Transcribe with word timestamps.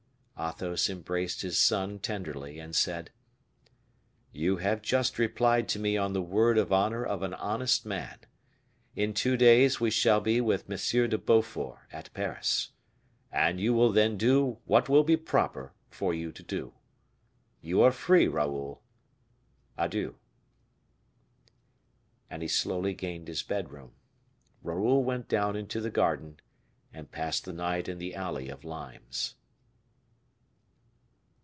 Athos 0.43 0.89
embraced 0.89 1.43
his 1.43 1.59
son 1.59 1.99
tenderly, 1.99 2.57
and 2.57 2.75
said: 2.75 3.11
"You 4.31 4.57
have 4.57 4.81
just 4.81 5.19
replied 5.19 5.69
to 5.69 5.77
me 5.77 5.97
on 5.97 6.13
the 6.13 6.21
word 6.23 6.57
of 6.57 6.73
honor 6.73 7.05
of 7.05 7.21
an 7.21 7.35
honest 7.35 7.85
man; 7.85 8.17
in 8.95 9.13
two 9.13 9.37
days 9.37 9.79
we 9.79 9.91
shall 9.91 10.19
be 10.19 10.41
with 10.41 10.67
M. 10.67 11.09
de 11.11 11.17
Beaufort 11.19 11.77
at 11.91 12.11
Paris, 12.15 12.71
and 13.31 13.59
you 13.61 13.71
will 13.75 13.91
then 13.91 14.17
do 14.17 14.57
what 14.65 14.89
will 14.89 15.03
be 15.03 15.15
proper 15.15 15.73
for 15.91 16.11
you 16.11 16.31
to 16.31 16.41
do. 16.41 16.73
You 17.61 17.83
are 17.83 17.91
free, 17.91 18.27
Raoul; 18.27 18.81
adieu." 19.77 20.15
And 22.31 22.41
he 22.41 22.47
slowly 22.47 22.95
gained 22.95 23.27
his 23.27 23.43
bedroom. 23.43 23.93
Raoul 24.63 25.03
went 25.03 25.27
down 25.27 25.55
into 25.55 25.79
the 25.79 25.91
garden, 25.91 26.39
and 26.91 27.11
passed 27.11 27.45
the 27.45 27.53
night 27.53 27.87
in 27.87 27.99
the 27.99 28.15
alley 28.15 28.49
of 28.49 28.63
limes. 28.63 29.35